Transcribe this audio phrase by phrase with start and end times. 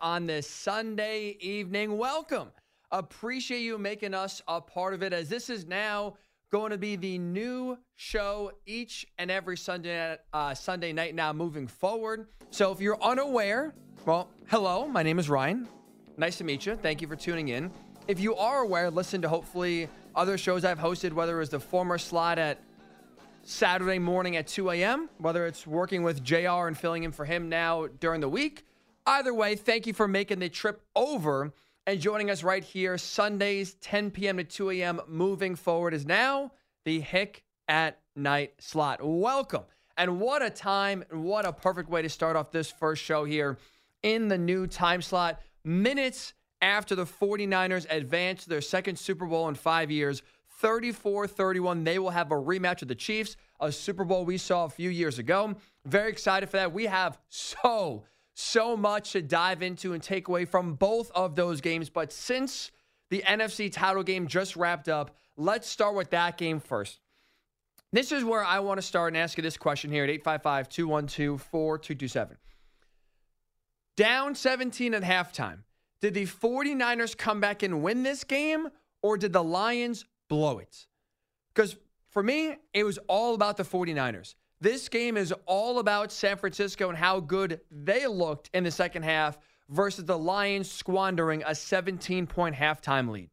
[0.00, 1.98] on this Sunday evening.
[1.98, 2.52] Welcome.
[2.92, 6.14] Appreciate you making us a part of it as this is now
[6.52, 11.66] going to be the new show each and every Sunday uh, Sunday night now moving
[11.66, 12.28] forward.
[12.50, 13.74] So if you're unaware,
[14.06, 15.66] well, hello, my name is Ryan.
[16.16, 16.76] Nice to meet you.
[16.76, 17.68] Thank you for tuning in.
[18.06, 21.58] If you are aware, listen to hopefully other shows I've hosted, whether it was the
[21.58, 22.62] former slot at
[23.42, 27.48] Saturday morning at 2 a.m., whether it's working with JR and filling in for him
[27.48, 28.64] now during the week.
[29.06, 31.52] Either way, thank you for making the trip over
[31.86, 34.36] and joining us right here Sundays, 10 p.m.
[34.36, 35.00] to 2 a.m.
[35.08, 36.52] Moving forward is now
[36.84, 39.00] the Hick at Night slot.
[39.02, 39.64] Welcome.
[39.96, 43.58] And what a time what a perfect way to start off this first show here
[44.02, 45.40] in the new time slot.
[45.64, 50.22] Minutes after the 49ers advance their second Super Bowl in five years,
[50.60, 51.82] 34 31.
[51.82, 54.90] They will have a rematch with the Chiefs, a Super Bowl we saw a few
[54.90, 55.56] years ago.
[55.84, 56.72] Very excited for that.
[56.72, 61.60] We have so, so much to dive into and take away from both of those
[61.60, 61.90] games.
[61.90, 62.70] But since
[63.10, 67.00] the NFC title game just wrapped up, let's start with that game first.
[67.92, 70.68] This is where I want to start and ask you this question here at 855
[70.68, 72.38] 212 4227.
[73.96, 75.58] Down 17 at halftime.
[76.00, 78.68] Did the 49ers come back and win this game,
[79.02, 80.86] or did the Lions blow it?
[81.54, 81.76] Because
[82.08, 84.34] for me, it was all about the 49ers.
[84.62, 89.02] This game is all about San Francisco and how good they looked in the second
[89.02, 89.36] half
[89.68, 93.28] versus the Lions squandering a 17 point halftime lead.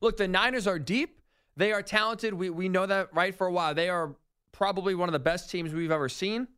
[0.00, 1.20] Look, the Niners are deep.
[1.58, 2.32] They are talented.
[2.32, 3.74] We, we know that right for a while.
[3.74, 4.16] They are
[4.52, 6.48] probably one of the best teams we've ever seen.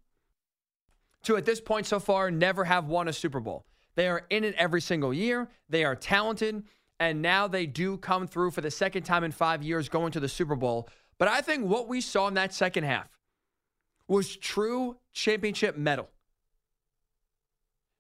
[1.25, 3.67] To at this point so far, never have won a Super Bowl.
[3.97, 5.49] They are in it every single year.
[5.69, 6.63] They are talented.
[7.01, 10.21] And now they do come through for the second time in five years going to
[10.21, 10.89] the Super Bowl.
[11.19, 13.18] But I think what we saw in that second half
[14.09, 16.09] was true championship mettle.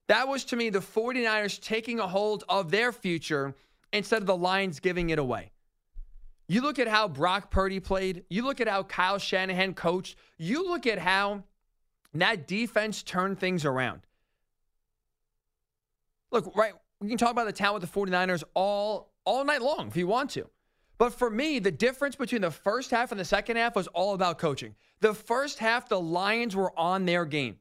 [0.08, 3.54] That was to me the 49ers taking a hold of their future
[3.92, 5.52] instead of the Lions giving it away.
[6.48, 10.66] You look at how Brock Purdy played, you look at how Kyle Shanahan coached, you
[10.66, 11.44] look at how
[12.14, 14.00] that defense turned things around.
[16.30, 19.88] Look, right, we can talk about the talent with the 49ers all all night long
[19.88, 20.48] if you want to.
[20.96, 24.14] But for me, the difference between the first half and the second half was all
[24.14, 24.74] about coaching.
[25.00, 27.58] The first half, the Lions were on their game.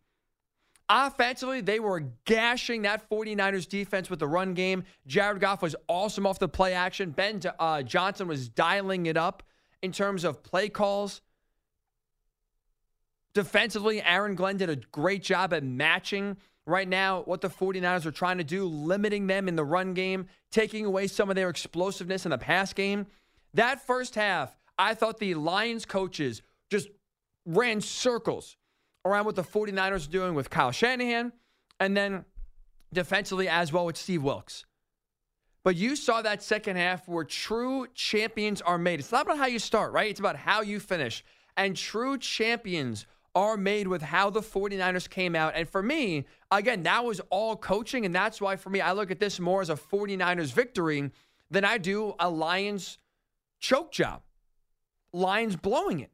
[0.89, 4.83] Offensively, they were gashing that 49ers defense with the run game.
[5.05, 7.11] Jared Goff was awesome off the play action.
[7.11, 9.43] Ben uh, Johnson was dialing it up
[9.81, 11.21] in terms of play calls.
[13.33, 18.11] Defensively, Aaron Glenn did a great job at matching right now what the 49ers are
[18.11, 22.25] trying to do, limiting them in the run game, taking away some of their explosiveness
[22.25, 23.07] in the pass game.
[23.53, 26.41] That first half, I thought the Lions coaches
[27.47, 28.57] ran circles
[29.05, 31.31] around what the 49ers are doing with Kyle Shanahan
[31.79, 32.25] and then
[32.93, 34.65] defensively as well with Steve Wilks.
[35.63, 38.99] But you saw that second half where true champions are made.
[38.99, 40.09] It's not about how you start, right?
[40.09, 41.23] It's about how you finish.
[41.57, 45.53] And true champions are made with how the 49ers came out.
[45.55, 48.05] And for me, again, that was all coaching.
[48.05, 51.11] And that's why, for me, I look at this more as a 49ers victory
[51.51, 52.97] than I do a Lions
[53.59, 54.21] choke job.
[55.13, 56.11] Lions blowing it.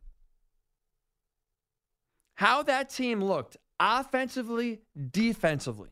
[2.35, 5.89] How that team looked offensively, defensively,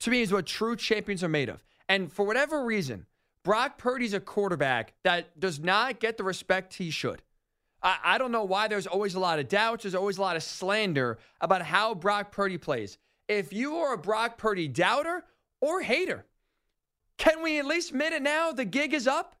[0.00, 1.64] to me is what true champions are made of.
[1.88, 3.06] And for whatever reason,
[3.44, 7.22] Brock Purdy's a quarterback that does not get the respect he should.
[7.82, 9.82] I, I don't know why there's always a lot of doubts.
[9.82, 12.98] There's always a lot of slander about how Brock Purdy plays.
[13.28, 15.24] If you are a Brock Purdy doubter
[15.60, 16.26] or hater,
[17.16, 18.52] can we at least admit it now?
[18.52, 19.36] The gig is up.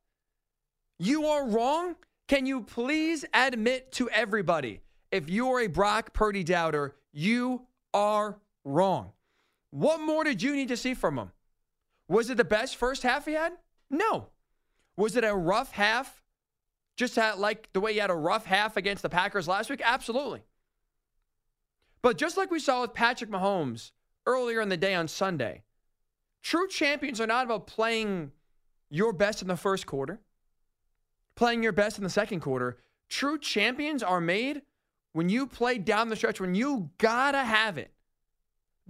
[0.98, 1.96] You are wrong.
[2.26, 7.62] Can you please admit to everybody if you are a Brock Purdy doubter, you
[7.94, 9.12] are wrong.
[9.70, 11.32] What more did you need to see from him?
[12.08, 13.52] Was it the best first half he had?
[13.90, 14.28] No.
[14.96, 16.22] Was it a rough half
[16.96, 19.82] just like the way he had a rough half against the Packers last week?
[19.84, 20.42] Absolutely.
[22.02, 23.92] But just like we saw with Patrick Mahomes
[24.26, 25.62] earlier in the day on Sunday,
[26.42, 28.32] true champions are not about playing
[28.90, 30.20] your best in the first quarter,
[31.34, 32.78] playing your best in the second quarter.
[33.08, 34.62] True champions are made
[35.12, 37.90] when you play down the stretch, when you gotta have it.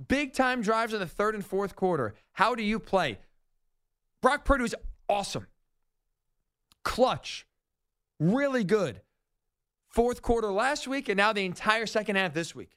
[0.07, 2.15] Big time drives in the third and fourth quarter.
[2.33, 3.19] How do you play?
[4.21, 4.75] Brock Purdy was
[5.09, 5.47] awesome.
[6.85, 7.47] Clutch.
[8.21, 9.01] Really good.
[9.89, 12.77] Fourth quarter last week, and now the entire second half this week.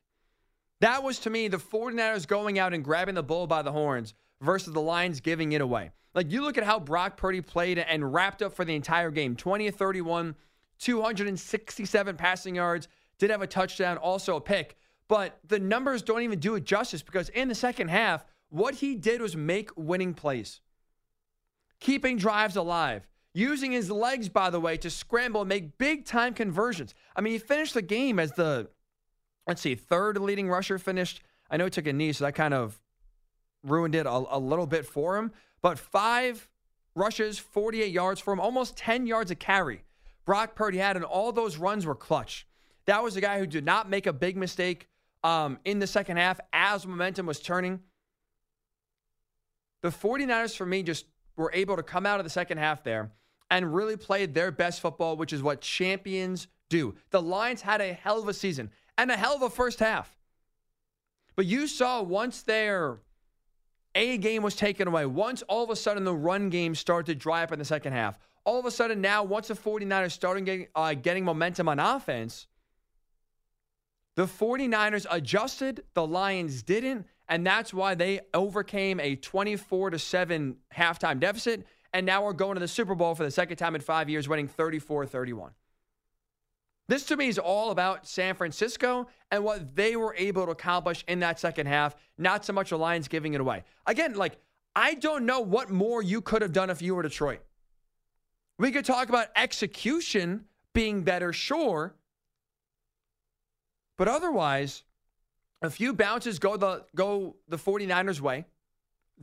[0.79, 4.15] That was to me the 49ers going out and grabbing the bull by the horns
[4.41, 5.91] versus the Lions giving it away.
[6.15, 9.35] Like you look at how Brock Purdy played and wrapped up for the entire game
[9.35, 10.35] 20 of 31,
[10.79, 12.88] 267 passing yards,
[13.21, 14.75] did have a touchdown, also a pick.
[15.07, 18.95] But the numbers don't even do it justice because in the second half, What he
[18.95, 20.59] did was make winning plays,
[21.79, 26.33] keeping drives alive, using his legs, by the way, to scramble and make big time
[26.33, 26.94] conversions.
[27.15, 28.68] I mean, he finished the game as the,
[29.47, 31.21] let's see, third leading rusher finished.
[31.50, 32.81] I know he took a knee, so that kind of
[33.63, 35.31] ruined it a, a little bit for him.
[35.62, 36.50] But five
[36.94, 39.85] rushes, 48 yards for him, almost 10 yards a carry.
[40.25, 42.45] Brock Purdy had, and all those runs were clutch.
[42.85, 44.87] That was a guy who did not make a big mistake
[45.23, 47.79] um, in the second half as momentum was turning.
[49.81, 51.05] The 49ers, for me, just
[51.35, 53.11] were able to come out of the second half there
[53.49, 56.95] and really played their best football, which is what champions do.
[57.09, 60.17] The Lions had a hell of a season and a hell of a first half.
[61.35, 62.99] But you saw once their
[63.95, 67.15] A game was taken away, once all of a sudden the run game started to
[67.15, 70.45] dry up in the second half, all of a sudden now, once the 49ers started
[70.45, 72.47] getting, uh, getting momentum on offense,
[74.15, 80.55] the 49ers adjusted, the Lions didn't, and that's why they overcame a 24 to 7
[80.75, 83.81] halftime deficit and now we're going to the Super Bowl for the second time in
[83.81, 85.51] 5 years winning 34-31.
[86.87, 91.05] This to me is all about San Francisco and what they were able to accomplish
[91.07, 93.63] in that second half, not so much the Lions giving it away.
[93.85, 94.37] Again, like
[94.75, 97.41] I don't know what more you could have done if you were Detroit.
[98.57, 101.95] We could talk about execution being better, sure.
[104.01, 104.81] But otherwise,
[105.62, 108.45] a few bounces go the go the 49ers way.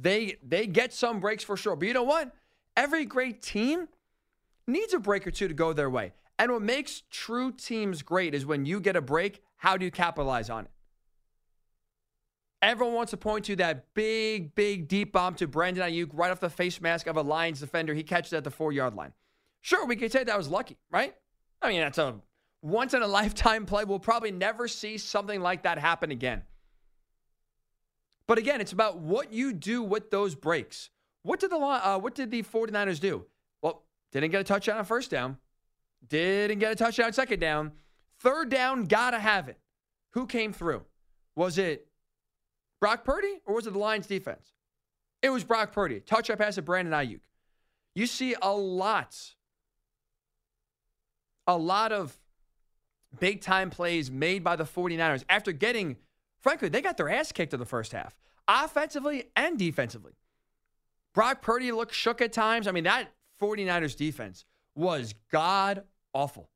[0.00, 1.74] They they get some breaks for sure.
[1.74, 2.30] But you know what?
[2.76, 3.88] Every great team
[4.68, 6.12] needs a break or two to go their way.
[6.38, 9.90] And what makes true teams great is when you get a break, how do you
[9.90, 10.70] capitalize on it?
[12.62, 16.38] Everyone wants to point to that big, big deep bomb to Brandon Aiyuk right off
[16.38, 17.94] the face mask of a Lions defender.
[17.94, 19.12] He catches at the four yard line.
[19.60, 21.16] Sure, we could say that was lucky, right?
[21.60, 22.20] I mean, that's a
[22.62, 23.84] once in a lifetime play.
[23.84, 26.42] We'll probably never see something like that happen again.
[28.26, 30.90] But again, it's about what you do with those breaks.
[31.22, 33.24] What did the uh, what did the 49ers do?
[33.62, 33.82] Well,
[34.12, 35.38] didn't get a touchdown on first down.
[36.06, 37.72] Didn't get a touchdown second down.
[38.20, 39.58] Third down, gotta have it.
[40.12, 40.82] Who came through?
[41.36, 41.86] Was it
[42.80, 44.52] Brock Purdy or was it the Lions defense?
[45.22, 46.00] It was Brock Purdy.
[46.00, 47.20] Touchdown pass to Brandon Aiyuk.
[47.94, 49.16] You see a lot,
[51.46, 52.16] a lot of
[53.18, 55.96] big time plays made by the 49ers after getting,
[56.40, 58.16] frankly, they got their ass kicked in the first half,
[58.46, 60.12] offensively and defensively.
[61.14, 62.68] Brock Purdy looked shook at times.
[62.68, 63.08] I mean, that
[63.40, 64.44] 49ers defense
[64.74, 66.50] was god awful.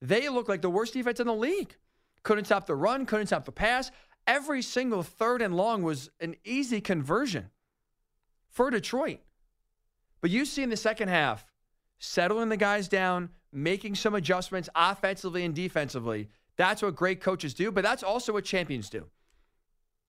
[0.00, 1.76] They looked like the worst defense in the league.
[2.22, 3.90] Couldn't stop the run, couldn't stop the pass.
[4.26, 7.50] Every single third and long was an easy conversion
[8.48, 9.20] for Detroit.
[10.20, 11.46] But you see in the second half,
[11.98, 16.28] settling the guys down, making some adjustments offensively and defensively.
[16.56, 19.06] That's what great coaches do, but that's also what champions do.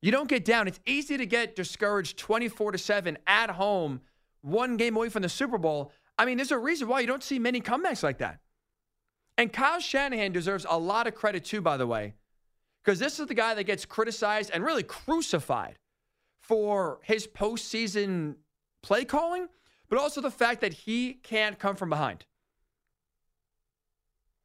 [0.02, 0.68] You don't get down.
[0.68, 4.02] It's easy to get discouraged 24 to 7 at home,
[4.42, 5.92] one game away from the Super Bowl.
[6.20, 8.40] I mean, there's a reason why you don't see many comebacks like that.
[9.38, 12.16] And Kyle Shanahan deserves a lot of credit too, by the way,
[12.84, 15.78] because this is the guy that gets criticized and really crucified
[16.42, 18.36] for his postseason
[18.84, 19.48] play calling,
[19.90, 22.26] but also the fact that he can't come from behind.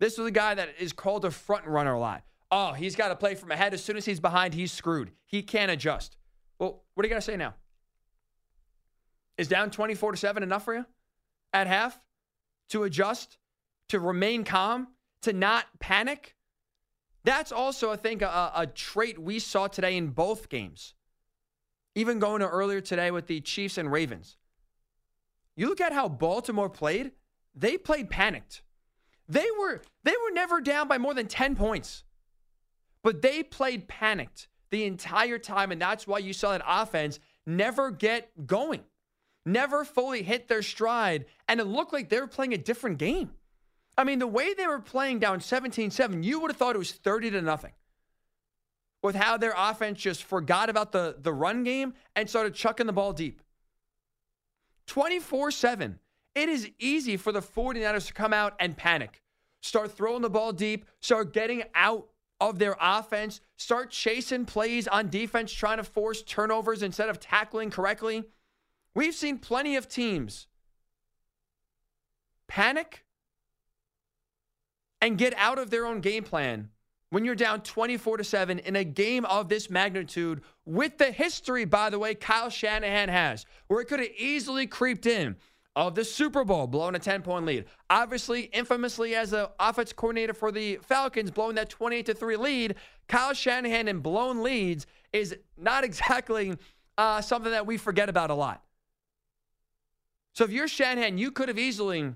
[0.03, 2.25] This is the guy that is called a front runner a lot.
[2.51, 3.73] Oh, he's got to play from ahead.
[3.73, 5.13] As soon as he's behind, he's screwed.
[5.27, 6.17] He can't adjust.
[6.59, 7.55] Well, what are you going to say now?
[9.39, 10.87] Is down 24 to 7 enough for you
[11.53, 12.01] at half
[12.71, 13.39] to adjust,
[13.91, 14.89] to remain calm,
[15.21, 16.35] to not panic?
[17.23, 20.95] That's also, I think, a, a trait we saw today in both games.
[21.95, 24.37] Even going to earlier today with the Chiefs and Ravens.
[25.55, 27.13] You look at how Baltimore played,
[27.55, 28.63] they played panicked.
[29.29, 32.05] They were they were never down by more than 10 points.
[33.03, 37.91] But they played panicked the entire time, and that's why you saw that offense never
[37.91, 38.83] get going,
[39.45, 43.31] never fully hit their stride, and it looked like they were playing a different game.
[43.99, 46.79] I mean, the way they were playing down 17 7, you would have thought it
[46.79, 47.73] was 30 to nothing.
[49.03, 52.93] With how their offense just forgot about the, the run game and started chucking the
[52.93, 53.43] ball deep.
[54.87, 55.99] 24 7.
[56.35, 59.23] It is easy for the 49ers to come out and panic,
[59.61, 62.09] start throwing the ball deep, start getting out
[62.41, 67.71] of their offense, start chasing plays on defense, trying to force turnovers instead of tackling
[67.71, 68.25] correctly.
[68.95, 70.47] We've seen plenty of teams
[72.49, 73.05] panic
[75.01, 76.69] and get out of their own game plan
[77.11, 81.65] when you're down 24 to 7 in a game of this magnitude with the history
[81.65, 85.37] by the way Kyle Shanahan has where it could have easily creeped in
[85.75, 87.65] of the Super Bowl, blowing a 10 point lead.
[87.89, 92.75] Obviously, infamously as the offense coordinator for the Falcons, blowing that 28 3 lead,
[93.09, 96.57] Kyle Shanahan and blown leads is not exactly
[96.99, 98.63] uh, something that we forget about a lot.
[100.35, 102.13] So if you're Shanahan, you could have easily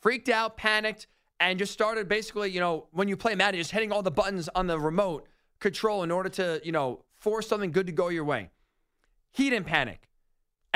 [0.00, 1.06] freaked out, panicked,
[1.40, 4.48] and just started basically, you know, when you play Madden, just hitting all the buttons
[4.54, 5.26] on the remote
[5.60, 8.50] control in order to, you know, force something good to go your way.
[9.32, 10.05] He didn't panic.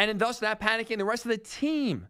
[0.01, 2.09] And thus, that panicking, the rest of the team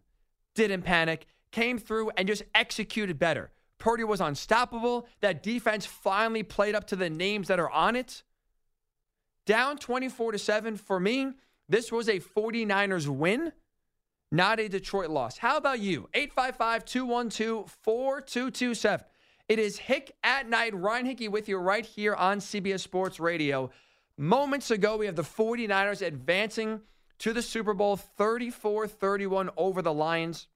[0.55, 3.51] didn't panic, came through and just executed better.
[3.79, 5.09] Purdy was unstoppable.
[5.19, 8.23] That defense finally played up to the names that are on it.
[9.45, 11.33] Down 24 to 7 for me,
[11.67, 13.51] this was a 49ers win,
[14.31, 15.37] not a Detroit loss.
[15.39, 16.07] How about you?
[16.13, 19.05] 855 212 4227.
[19.49, 20.73] It is Hick at night.
[20.73, 23.69] Ryan Hickey with you right here on CBS Sports Radio.
[24.17, 26.79] Moments ago, we have the 49ers advancing
[27.21, 30.47] to the Super Bowl 34 31 over the Lions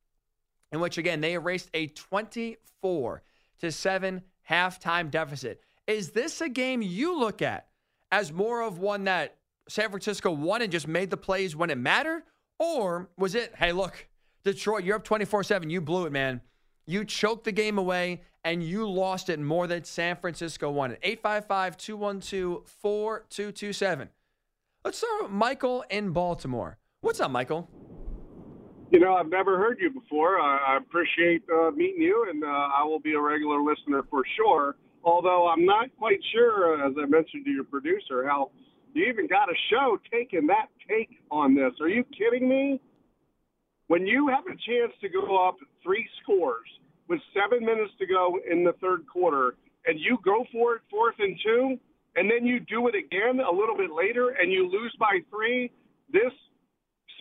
[0.72, 3.22] in which again they erased a 24
[3.60, 5.62] to 7 halftime deficit.
[5.86, 7.67] Is this a game you look at
[8.12, 9.38] as more of one that
[9.69, 12.24] San Francisco won and just made the plays when it mattered?
[12.57, 14.07] Or was it, hey, look,
[14.43, 15.69] Detroit, you're up 24 7.
[15.69, 16.41] You blew it, man.
[16.88, 21.00] You choked the game away and you lost it more than San Francisco won it.
[21.03, 24.10] 855 212 4227.
[24.86, 26.77] Let's start with Michael in Baltimore.
[27.01, 27.68] What's up, Michael?
[28.92, 30.39] You know, I've never heard you before.
[30.39, 34.22] I, I appreciate uh, meeting you, and uh, I will be a regular listener for
[34.38, 34.75] sure.
[35.04, 38.51] Although I'm not quite sure, uh, as I mentioned to your producer, how
[38.94, 41.72] you even got a show taking that take on this.
[41.82, 42.80] Are you kidding me?
[43.88, 46.70] When you have a chance to go up three scores
[47.08, 49.56] with seven minutes to go in the third quarter,
[49.88, 51.80] and you go for it fourth and two,
[52.15, 55.72] and then you do it again a little bit later, and you lose by three,
[56.12, 56.31] this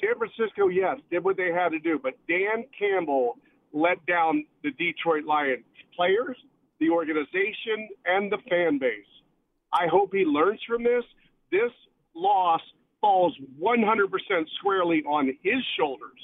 [0.00, 3.38] San Francisco, yes, did what they had to do, but Dan Campbell
[3.72, 5.64] let down the Detroit Lions
[5.96, 6.36] players,
[6.80, 9.04] the organization, and the fan base.
[9.72, 11.04] I hope he learns from this.
[11.50, 11.70] This
[12.14, 12.60] loss
[13.00, 14.08] falls 100%
[14.58, 16.18] squarely on his shoulders,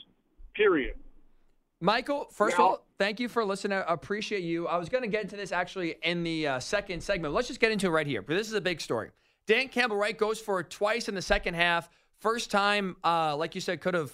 [0.55, 0.95] period.
[1.81, 3.79] Michael, first now, of all, thank you for listening.
[3.79, 4.69] I appreciate you.
[4.69, 7.33] I was going to get into this actually in the uh, second segment.
[7.33, 8.21] Let's just get into it right here.
[8.21, 9.11] But this is a big story.
[9.47, 11.89] Dan Campbell, right, goes for it twice in the second half.
[12.19, 14.13] First time, uh, like you said, could have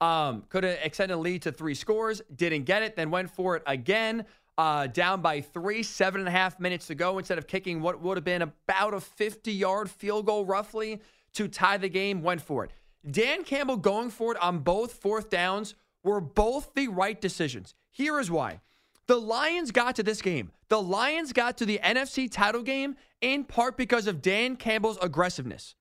[0.00, 2.20] um, could have extended lead to three scores.
[2.34, 2.96] Didn't get it.
[2.96, 4.24] Then went for it again.
[4.58, 7.18] Uh, down by three, seven and a half minutes to go.
[7.18, 11.00] Instead of kicking what would have been about a 50 yard field goal, roughly,
[11.34, 12.72] to tie the game, went for it.
[13.08, 17.74] Dan Campbell going for it on both fourth downs were both the right decisions.
[17.90, 18.60] Here is why.
[19.06, 20.52] The Lions got to this game.
[20.68, 25.74] The Lions got to the NFC title game in part because of Dan Campbell's aggressiveness.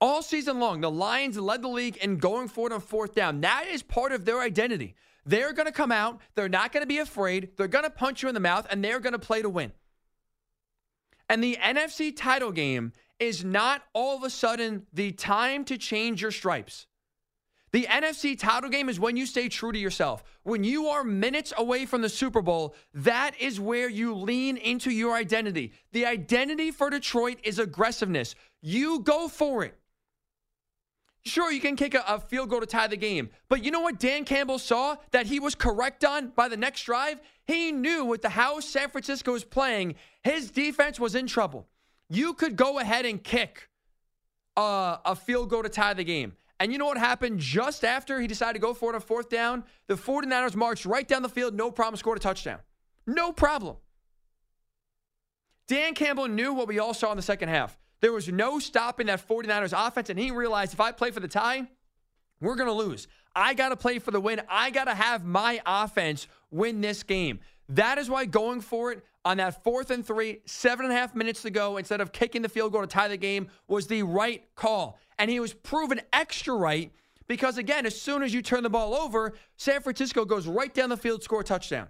[0.00, 3.40] All season long, the Lions led the league in going for it on fourth down.
[3.40, 4.96] That is part of their identity.
[5.24, 6.20] They're going to come out.
[6.34, 7.50] They're not going to be afraid.
[7.56, 9.72] They're going to punch you in the mouth, and they're going to play to win.
[11.30, 16.20] And the NFC title game is not all of a sudden the time to change
[16.20, 16.86] your stripes.
[17.74, 20.22] The NFC title game is when you stay true to yourself.
[20.44, 24.92] When you are minutes away from the Super Bowl, that is where you lean into
[24.92, 25.72] your identity.
[25.90, 28.36] The identity for Detroit is aggressiveness.
[28.62, 29.76] You go for it.
[31.24, 33.28] Sure, you can kick a, a, field goal to tie the game.
[33.48, 36.84] But you know what Dan Campbell saw that he was correct on by the next
[36.84, 37.18] drive?
[37.44, 41.66] He knew with the how San Francisco was playing, his defense was in trouble.
[42.08, 43.68] You could go ahead and kick
[44.56, 46.34] a field goal to tie the game.
[46.64, 49.28] And you know what happened just after he decided to go for it on fourth
[49.28, 49.64] down?
[49.86, 52.58] The 49ers marched right down the field, no problem, scored a touchdown.
[53.06, 53.76] No problem.
[55.68, 57.78] Dan Campbell knew what we all saw in the second half.
[58.00, 61.28] There was no stopping that 49ers offense, and he realized if I play for the
[61.28, 61.68] tie,
[62.40, 63.08] we're going to lose.
[63.36, 64.40] I got to play for the win.
[64.48, 67.40] I got to have my offense win this game.
[67.68, 71.14] That is why going for it on that fourth and three, seven and a half
[71.14, 74.02] minutes to go, instead of kicking the field goal to tie the game, was the
[74.02, 74.98] right call.
[75.18, 76.92] And he was proven extra right
[77.26, 80.90] because, again, as soon as you turn the ball over, San Francisco goes right down
[80.90, 81.88] the field, score a touchdown.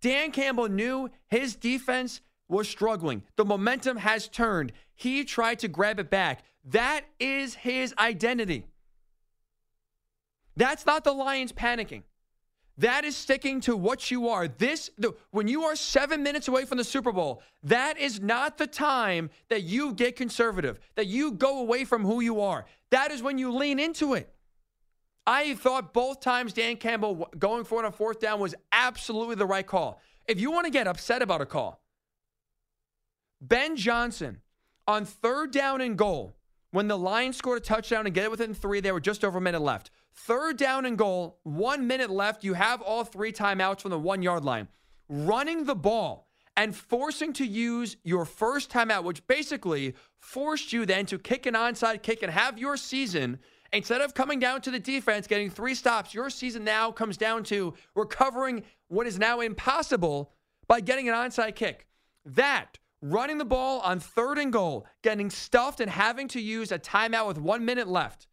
[0.00, 3.22] Dan Campbell knew his defense was struggling.
[3.36, 4.72] The momentum has turned.
[4.94, 6.44] He tried to grab it back.
[6.64, 8.66] That is his identity.
[10.56, 12.02] That's not the Lions panicking.
[12.78, 14.48] That is sticking to what you are.
[14.48, 18.58] This the, when you are 7 minutes away from the Super Bowl, that is not
[18.58, 22.66] the time that you get conservative, that you go away from who you are.
[22.90, 24.32] That is when you lean into it.
[25.26, 29.46] I thought both times Dan Campbell going for it on fourth down was absolutely the
[29.46, 30.00] right call.
[30.28, 31.80] If you want to get upset about a call,
[33.40, 34.40] Ben Johnson
[34.86, 36.36] on third down and goal,
[36.70, 39.38] when the Lions scored a touchdown and get it within three, they were just over
[39.38, 39.90] a minute left.
[40.16, 42.42] Third down and goal, one minute left.
[42.42, 44.68] You have all three timeouts from the one yard line.
[45.08, 51.06] Running the ball and forcing to use your first timeout, which basically forced you then
[51.06, 53.38] to kick an onside kick and have your season.
[53.72, 57.44] Instead of coming down to the defense, getting three stops, your season now comes down
[57.44, 60.32] to recovering what is now impossible
[60.66, 61.86] by getting an onside kick.
[62.24, 66.78] That, running the ball on third and goal, getting stuffed and having to use a
[66.78, 68.28] timeout with one minute left,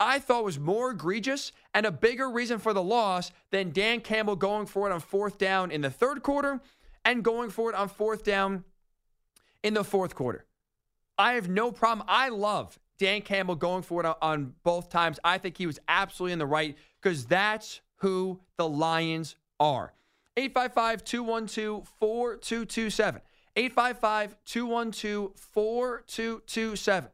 [0.00, 4.34] I thought was more egregious and a bigger reason for the loss than Dan Campbell
[4.34, 6.60] going for it on fourth down in the third quarter
[7.04, 8.64] and going for it on fourth down
[9.62, 10.46] in the fourth quarter.
[11.18, 12.06] I have no problem.
[12.08, 15.18] I love Dan Campbell going for it on both times.
[15.22, 19.92] I think he was absolutely in the right because that's who the Lions are.
[20.38, 23.20] 855 212 4227.
[23.56, 27.10] 855 212 4227.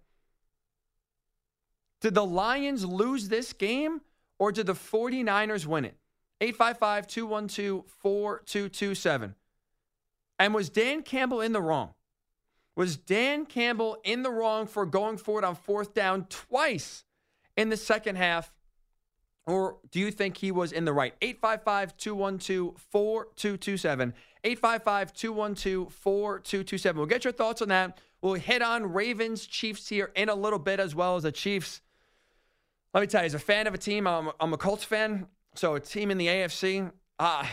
[2.00, 4.00] Did the Lions lose this game
[4.38, 5.96] or did the 49ers win it?
[6.40, 9.34] 855 212 4227.
[10.38, 11.94] And was Dan Campbell in the wrong?
[12.74, 17.04] Was Dan Campbell in the wrong for going forward on fourth down twice
[17.56, 18.52] in the second half?
[19.46, 21.14] Or do you think he was in the right?
[21.22, 24.14] 855 212 4227.
[24.44, 26.98] 855 212 4227.
[26.98, 27.98] We'll get your thoughts on that.
[28.20, 31.80] We'll hit on Ravens Chiefs here in a little bit, as well as the Chiefs.
[32.96, 35.26] Let me tell you, as a fan of a team, I'm, I'm a Colts fan.
[35.54, 37.46] So a team in the AFC, ah.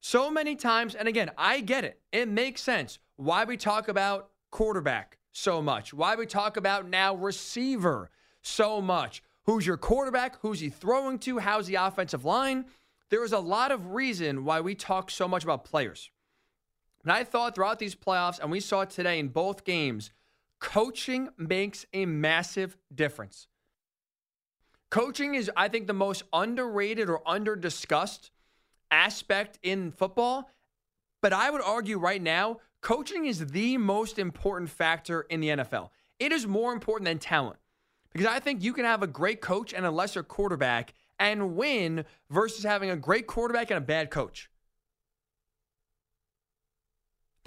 [0.00, 2.00] So many times, and again, I get it.
[2.12, 7.14] It makes sense why we talk about quarterback so much, why we talk about now
[7.14, 8.10] receiver
[8.42, 9.22] so much.
[9.44, 10.36] Who's your quarterback?
[10.40, 11.38] Who's he throwing to?
[11.38, 12.66] How's the offensive line?
[13.10, 16.10] There is a lot of reason why we talk so much about players.
[17.08, 20.10] And I thought throughout these playoffs, and we saw today in both games,
[20.60, 23.48] coaching makes a massive difference.
[24.90, 28.30] Coaching is, I think, the most underrated or under discussed
[28.90, 30.50] aspect in football.
[31.22, 35.88] But I would argue right now, coaching is the most important factor in the NFL.
[36.18, 37.56] It is more important than talent
[38.12, 42.04] because I think you can have a great coach and a lesser quarterback and win
[42.28, 44.50] versus having a great quarterback and a bad coach.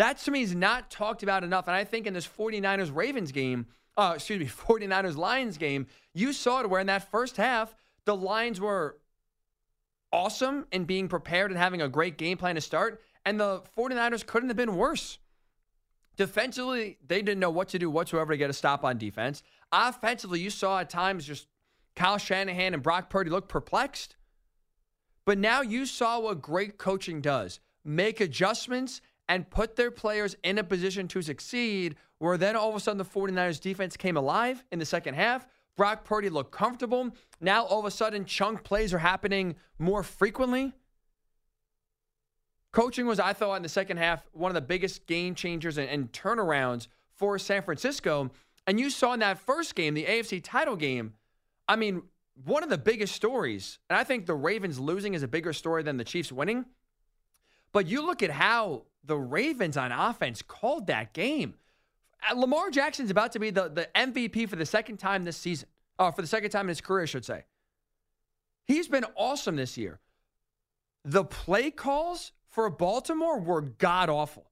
[0.01, 1.67] That to me is not talked about enough.
[1.67, 4.45] And I think in this 49ers Ravens game, uh, excuse me,
[4.79, 5.85] 49ers Lions game,
[6.15, 8.97] you saw it where in that first half, the Lions were
[10.11, 12.99] awesome in being prepared and having a great game plan to start.
[13.27, 15.19] And the 49ers couldn't have been worse.
[16.17, 19.43] Defensively, they didn't know what to do whatsoever to get a stop on defense.
[19.71, 21.45] Offensively, you saw at times just
[21.95, 24.15] Kyle Shanahan and Brock Purdy look perplexed.
[25.25, 28.99] But now you saw what great coaching does make adjustments
[29.31, 32.97] and put their players in a position to succeed, where then all of a sudden
[32.97, 35.47] the 49ers defense came alive in the second half.
[35.77, 37.15] Brock Purdy looked comfortable.
[37.39, 40.73] Now all of a sudden chunk plays are happening more frequently.
[42.73, 45.87] Coaching was, I thought, in the second half, one of the biggest game changers and,
[45.87, 48.31] and turnarounds for San Francisco.
[48.67, 51.13] And you saw in that first game, the AFC title game,
[51.69, 52.03] I mean,
[52.43, 55.83] one of the biggest stories, and I think the Ravens losing is a bigger story
[55.83, 56.65] than the Chiefs winning.
[57.71, 61.55] But you look at how the Ravens on offense called that game.
[62.29, 65.67] Uh, Lamar Jackson's about to be the, the MVP for the second time this season,
[65.97, 67.43] uh, for the second time in his career, I should say.
[68.65, 69.99] He's been awesome this year.
[71.03, 74.51] The play calls for Baltimore were god awful.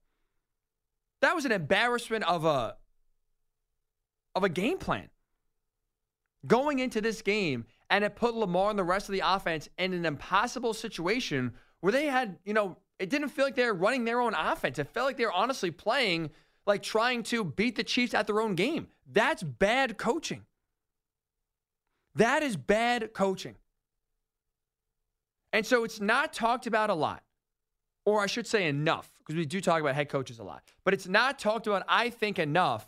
[1.22, 2.78] That was an embarrassment of a
[4.36, 5.10] of a game plan.
[6.48, 9.94] Going into this game and it put Lamar and the rest of the offense in
[9.94, 14.04] an impossible situation where they had, you know, it didn't feel like they were running
[14.04, 14.78] their own offense.
[14.78, 16.30] It felt like they were honestly playing
[16.68, 18.88] like trying to beat the Chiefs at their own game.
[19.12, 20.46] That's bad coaching.
[22.16, 23.56] That is bad coaching.
[25.52, 27.24] And so it's not talked about a lot,
[28.06, 30.94] or I should say enough, because we do talk about head coaches a lot, but
[30.94, 32.88] it's not talked about, I think, enough.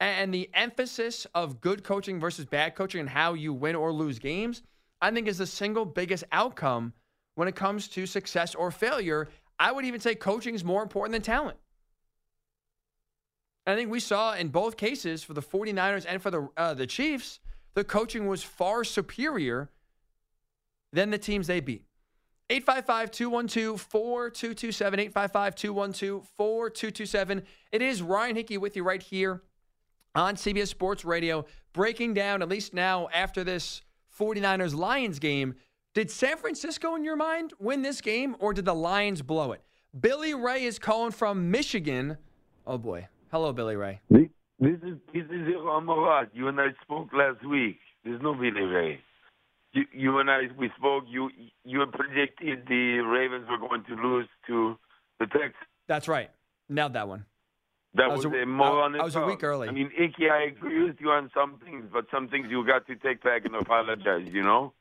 [0.00, 4.18] And the emphasis of good coaching versus bad coaching and how you win or lose
[4.18, 4.62] games,
[5.00, 6.92] I think, is the single biggest outcome
[7.36, 9.28] when it comes to success or failure.
[9.58, 11.58] I would even say coaching is more important than talent.
[13.66, 16.86] I think we saw in both cases for the 49ers and for the uh, the
[16.86, 17.40] Chiefs,
[17.74, 19.70] the coaching was far superior
[20.92, 21.84] than the teams they beat.
[22.50, 25.00] 855 212 4227.
[25.00, 27.42] 855 212 4227.
[27.72, 29.42] It is Ryan Hickey with you right here
[30.14, 33.82] on CBS Sports Radio, breaking down, at least now after this
[34.18, 35.54] 49ers Lions game.
[35.94, 39.62] Did San Francisco, in your mind, win this game or did the Lions blow it?
[39.98, 42.18] Billy Ray is calling from Michigan.
[42.66, 43.06] Oh boy.
[43.30, 44.00] Hello, Billy Ray.
[44.10, 44.26] This
[44.60, 46.30] is this is Murad.
[46.34, 47.78] You and I spoke last week.
[48.04, 49.00] There's no Billy Ray.
[49.72, 51.04] You, you and I we spoke.
[51.06, 51.30] You
[51.64, 54.76] you predicted the Ravens were going to lose to
[55.20, 55.54] the Texans.
[55.86, 56.30] That's right.
[56.68, 57.24] Nailed that one.
[57.94, 58.38] That was, was a.
[58.38, 59.68] I, uh, I was a week early.
[59.68, 62.84] I mean, Icky, I agree with you on some things, but some things you got
[62.88, 64.26] to take back and apologize.
[64.32, 64.72] You know.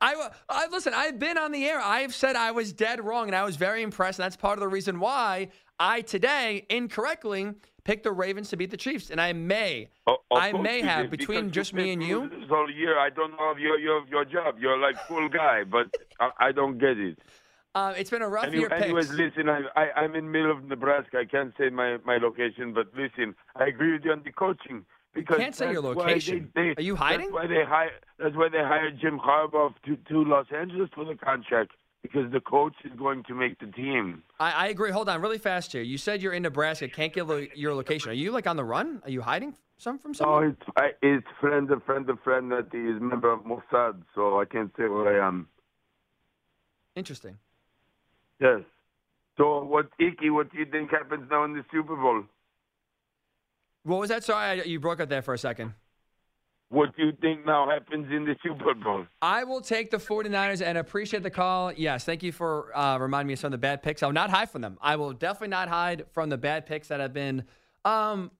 [0.00, 0.94] I, I listen.
[0.94, 1.80] I've been on the air.
[1.80, 4.18] I've said I was dead wrong, and I was very impressed.
[4.18, 8.70] And that's part of the reason why I today incorrectly picked the Ravens to beat
[8.70, 12.28] the Chiefs, and I may, oh, I may have between just me and you.
[12.28, 14.56] This whole year, I don't know if your your your job.
[14.58, 17.18] You're like full guy, but I, I don't get it.
[17.74, 18.72] Uh, it's been a rough anyway, year.
[18.72, 19.18] Anyways, picks.
[19.18, 21.18] listen, I, I I'm in middle of Nebraska.
[21.18, 24.84] I can't say my my location, but listen, I agree with you on the coaching.
[25.12, 26.50] Because you can't say your location.
[26.54, 27.32] They, they, Are you hiding?
[27.32, 27.92] That's why they hired.
[28.18, 32.40] That's why they hired Jim Harbaugh to to Los Angeles for the contract because the
[32.40, 34.22] coach is going to make the team.
[34.38, 34.90] I, I, agree.
[34.90, 35.82] Hold on, really fast here.
[35.82, 36.88] You said you're in Nebraska.
[36.88, 38.10] Can't give lo- your location.
[38.10, 39.02] Are you like on the run?
[39.04, 40.44] Are you hiding some from oh, someone?
[40.44, 44.02] Oh, it's I, it's friend of friend of friend that is a member of Mossad,
[44.14, 45.48] so I can't say where I am.
[46.96, 47.36] Interesting.
[48.40, 48.60] Yes.
[49.36, 50.30] So what, Iki?
[50.30, 52.24] What do you think happens now in the Super Bowl?
[53.84, 54.24] What was that?
[54.24, 55.74] Sorry, you broke up there for a second
[56.70, 59.04] what do you think now happens in the Super Bowl?
[59.20, 61.72] I will take the 49ers and appreciate the call.
[61.72, 64.04] Yes, thank you for uh, reminding me of some of the bad picks.
[64.04, 64.78] I'll not hide from them.
[64.80, 67.42] I will definitely not hide from the bad picks that have been,
[67.84, 68.30] um,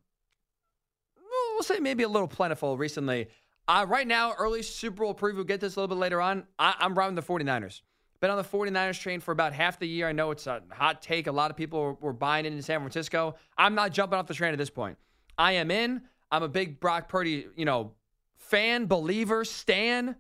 [1.55, 3.29] we'll say maybe a little plentiful recently.
[3.67, 6.45] Uh, right now, early Super Bowl preview, get this a little bit later on.
[6.57, 7.83] I, I'm riding the 49ers.
[8.21, 10.09] Been on the 49ers train for about half the year.
[10.09, 11.27] I know it's a hot take.
[11.27, 13.35] A lot of people were, were buying into San Francisco.
[13.59, 14.99] I'm not jumping off the train at this point.
[15.41, 16.03] I am in.
[16.31, 17.93] I'm a big Brock Purdy, you know,
[18.37, 20.17] fan, believer, stan,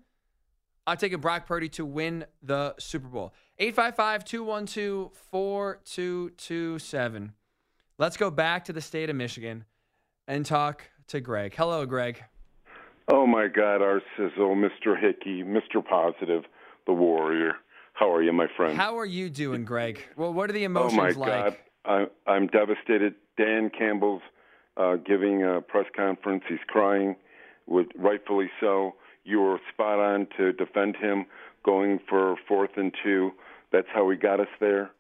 [0.86, 3.34] I'm taking Brock Purdy to win the Super Bowl.
[3.58, 7.34] 855 212 4227.
[7.98, 9.66] Let's go back to the state of Michigan
[10.26, 11.54] and talk to Greg.
[11.54, 12.24] Hello, Greg.
[13.12, 14.98] Oh, my God, our sizzle, Mr.
[14.98, 15.86] Hickey, Mr.
[15.86, 16.44] Positive,
[16.86, 17.56] the warrior.
[17.92, 18.74] How are you, my friend?
[18.74, 20.02] How are you doing, Greg?
[20.16, 21.16] Well, what are the emotions like?
[21.16, 21.60] oh my like?
[21.84, 22.08] God.
[22.26, 23.16] I, I'm devastated.
[23.36, 24.22] Dan Campbell's
[24.76, 26.42] uh, giving a press conference.
[26.48, 27.16] He's crying
[27.66, 28.94] would rightfully so.
[29.24, 31.26] You were spot on to defend him
[31.64, 33.30] going for fourth and two.
[33.72, 34.90] That's how he got us there.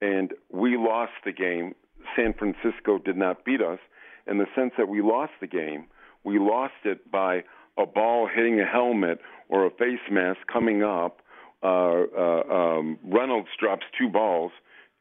[0.00, 1.74] And we lost the game.
[2.16, 3.78] San Francisco did not beat us
[4.26, 5.86] in the sense that we lost the game.
[6.24, 7.44] We lost it by
[7.78, 11.20] a ball hitting a helmet or a face mask coming up.
[11.62, 14.52] Uh, uh, um, Reynolds drops two balls.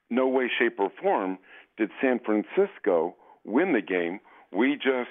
[0.10, 1.38] No way, shape, or form
[1.78, 3.16] did San Francisco
[3.48, 4.20] win the game.
[4.52, 5.10] We just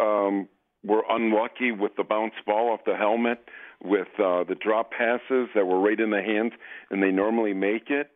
[0.00, 0.48] um,
[0.82, 3.48] were unlucky with the bounce ball off the helmet,
[3.82, 6.52] with uh, the drop passes that were right in the hands,
[6.90, 8.10] and they normally make it.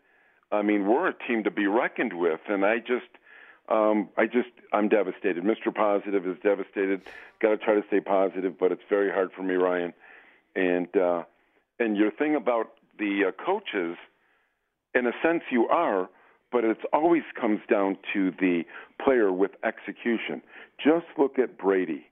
[0.50, 3.08] I mean, we're a team to be reckoned with, and I just,
[3.68, 5.42] um, I just, I'm devastated.
[5.44, 5.74] Mr.
[5.74, 7.02] Positive is devastated.
[7.40, 9.92] Got to try to stay positive, but it's very hard for me, Ryan.
[10.54, 11.24] And uh,
[11.78, 13.96] and your thing about the uh, coaches,
[14.94, 16.08] in a sense, you are,
[16.54, 18.62] but it always comes down to the
[19.04, 20.40] player with execution.
[20.82, 22.06] Just look at Brady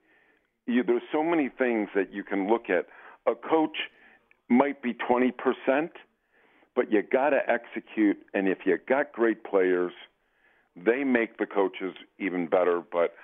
[0.67, 2.87] you, there's so many things that you can look at.
[3.31, 3.77] A coach
[4.49, 5.33] might be 20%,
[6.75, 8.19] but you got to execute.
[8.35, 9.93] And if you got great players,
[10.77, 12.81] they make the coaches even better.
[12.81, 13.15] But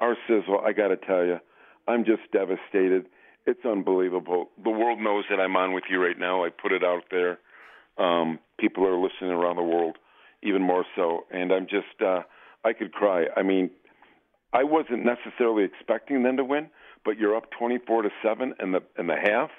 [0.00, 1.38] our sizzle, I got to tell you,
[1.86, 3.06] I'm just devastated.
[3.46, 4.50] It's unbelievable.
[4.62, 6.44] The world knows that I'm on with you right now.
[6.44, 7.38] I put it out there.
[7.96, 9.96] Um, people are listening around the world.
[10.42, 11.24] Even more so.
[11.30, 12.22] And I'm just, uh,
[12.64, 13.26] I could cry.
[13.36, 13.70] I mean,
[14.52, 16.68] I wasn't necessarily expecting them to win,
[17.04, 19.50] but you're up 24 to seven in the in the half,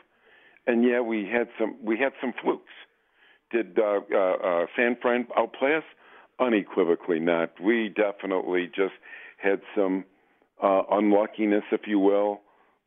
[0.65, 2.73] and yeah, we had some we had some flukes.
[3.51, 5.83] Did uh, uh, uh, San Fran outplay us?
[6.39, 7.59] Unequivocally not.
[7.59, 8.93] We definitely just
[9.37, 10.05] had some
[10.61, 12.41] uh, unluckiness, if you will.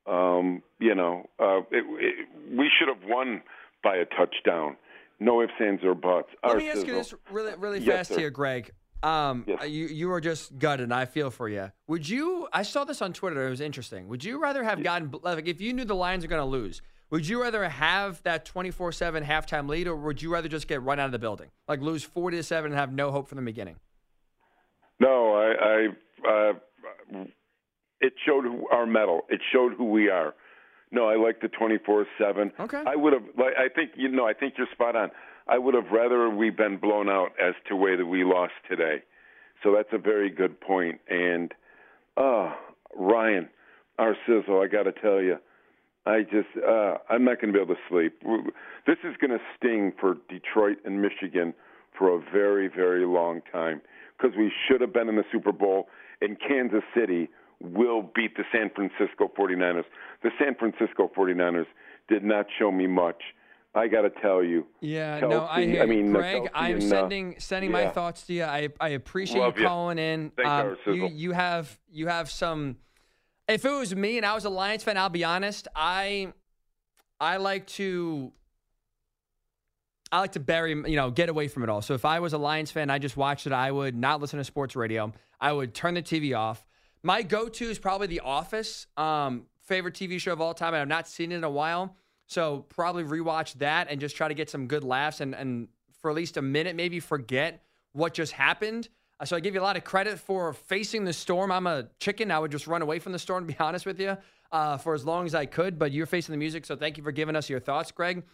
[0.06, 3.42] Um, you know, uh, it, it, we should have won
[3.84, 4.76] by a touchdown.
[5.22, 6.28] No ifs, ands, or buts.
[6.42, 8.18] Let Our me ask you this really, really Yes, fast sir.
[8.18, 8.72] here, Greg.
[9.04, 9.68] Um, Yes.
[9.68, 10.84] you you were just gutted.
[10.84, 11.70] and I feel for you.
[11.88, 12.48] Would you?
[12.52, 13.46] I saw this on Twitter.
[13.46, 14.08] It was interesting.
[14.08, 16.82] Would you rather have gotten like if you knew the Lions are going to lose?
[17.10, 20.66] Would you rather have that twenty four seven halftime lead, or would you rather just
[20.66, 23.28] get run out of the building, like lose forty to seven and have no hope
[23.28, 23.76] from the beginning?
[25.00, 25.88] No, I,
[26.26, 27.24] I uh,
[28.00, 29.22] it showed our mettle.
[29.28, 30.34] It showed who we are.
[30.92, 32.52] No, I like the twenty four seven.
[32.60, 32.82] Okay.
[32.86, 33.22] I would have.
[33.36, 34.26] Like, I think you know.
[34.26, 35.10] I think you're spot on.
[35.48, 39.02] I would have rather we been blown out as to way that we lost today.
[39.62, 41.00] So that's a very good point.
[41.08, 41.52] And
[42.16, 42.52] uh
[42.94, 43.48] Ryan,
[43.98, 44.60] our sizzle.
[44.60, 45.36] I got to tell you,
[46.04, 48.22] I just uh, I'm not going to be able to sleep.
[48.86, 51.54] This is going to sting for Detroit and Michigan
[51.96, 53.80] for a very very long time
[54.16, 55.88] because we should have been in the Super Bowl
[56.20, 57.28] and Kansas City
[57.62, 59.84] will beat the San Francisco 49ers.
[60.22, 61.66] The San Francisco 49ers
[62.08, 63.22] did not show me much.
[63.74, 64.66] I got to tell you.
[64.80, 66.12] Yeah, no, I Kelsey- hear I mean, you.
[66.12, 66.50] Greg.
[66.54, 68.44] I'm and, uh, sending sending my thoughts to you.
[68.44, 70.30] I I appreciate Love you calling in.
[70.36, 72.76] Thanks, Um, you you have you have some.
[73.48, 75.68] If it was me and I was a Lions fan, I'll be honest.
[75.74, 76.32] I
[77.18, 78.32] I like to
[80.10, 81.80] I like to bury, you know, get away from it all.
[81.80, 83.52] So if I was a Lions fan, I just watched it.
[83.54, 85.10] I would not listen to sports radio.
[85.40, 86.66] I would turn the TV off.
[87.02, 90.74] My go-to is probably The Office, um, favorite TV show of all time.
[90.74, 94.34] I've not seen it in a while, so probably rewatch that and just try to
[94.34, 95.68] get some good laughs and and
[96.00, 97.62] for at least a minute, maybe forget
[97.92, 98.88] what just happened.
[99.20, 101.52] Uh, So I give you a lot of credit for facing the storm.
[101.52, 102.32] I'm a chicken.
[102.32, 104.16] I would just run away from the storm, to be honest with you,
[104.50, 105.78] uh, for as long as I could.
[105.78, 108.24] But you're facing the music, so thank you for giving us your thoughts, Greg.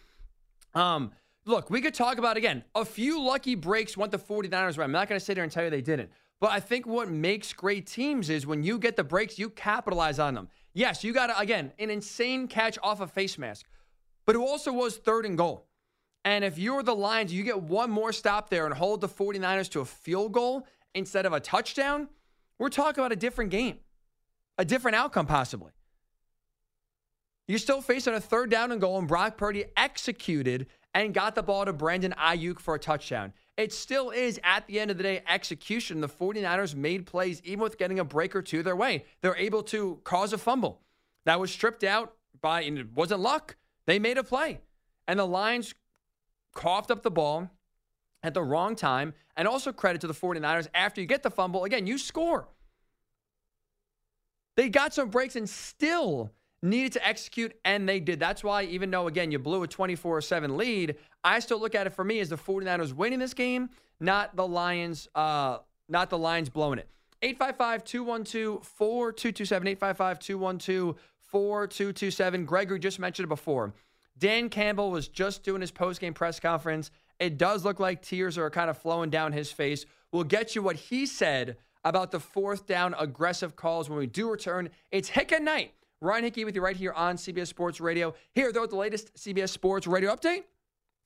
[0.73, 1.11] Um,
[1.45, 2.63] look, we could talk about again.
[2.73, 4.83] A few lucky breaks went the 49ers right.
[4.85, 6.09] I'm not going to sit here and tell you they didn't.
[6.39, 10.19] But I think what makes great teams is when you get the breaks, you capitalize
[10.19, 10.47] on them.
[10.73, 13.65] Yes, you got again an insane catch off a face mask,
[14.25, 15.67] but it also was third and goal.
[16.23, 19.69] And if you're the Lions, you get one more stop there and hold the 49ers
[19.71, 22.07] to a field goal instead of a touchdown.
[22.57, 23.77] We're talking about a different game,
[24.57, 25.71] a different outcome possibly.
[27.47, 31.41] You're still facing a third down and goal, and Brock Purdy executed and got the
[31.41, 33.33] ball to Brandon Aiyuk for a touchdown.
[33.59, 35.99] It still is, at the end of the day, execution.
[35.99, 39.03] The 49ers made plays even with getting a break or two their way.
[39.19, 40.79] They're able to cause a fumble.
[41.25, 43.57] That was stripped out by, and it wasn't luck.
[43.85, 44.61] They made a play.
[45.09, 45.75] And the Lions
[46.55, 47.51] coughed up the ball
[48.23, 49.13] at the wrong time.
[49.35, 52.47] And also credit to the 49ers after you get the fumble, again, you score.
[54.55, 58.19] They got some breaks and still needed to execute, and they did.
[58.19, 61.87] That's why, even though, again, you blew a 24 7 lead, I still look at
[61.87, 63.69] it for me as the 49ers winning this game,
[63.99, 66.87] not the Lions, uh, not the Lions blowing it.
[67.21, 69.67] 855 212 4227.
[69.67, 72.45] 855 212 4227.
[72.45, 73.73] Gregory just mentioned it before.
[74.17, 76.91] Dan Campbell was just doing his post-game press conference.
[77.19, 79.85] It does look like tears are kind of flowing down his face.
[80.11, 84.29] We'll get you what he said about the fourth down aggressive calls when we do
[84.29, 84.69] return.
[84.91, 85.73] It's Hick at Night.
[86.01, 88.13] Ryan Hickey with you right here on CBS Sports Radio.
[88.33, 90.43] Here, though, with the latest CBS Sports Radio update